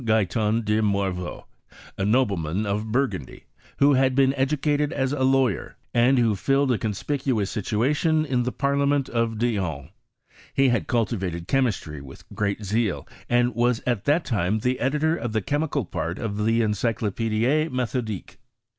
[0.03, 1.45] Guyton de Morveau,
[1.95, 3.43] a nobleman of Bur gundy,
[3.77, 8.51] who had been educated as a lawyer, and who filled a conspicuous situation in the
[8.51, 9.89] Parliament of Dijon:
[10.55, 15.33] he had cultivated chemistry with greatj xcul, and was at that time the editor of
[15.33, 18.39] the chemical part of the Encyclopedie Methodique.